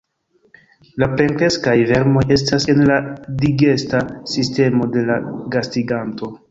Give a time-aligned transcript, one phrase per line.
[1.03, 2.99] La plenkreskaj vermoj estas en la
[3.45, 5.25] digesta sistemo de la
[5.57, 6.39] gastiganto.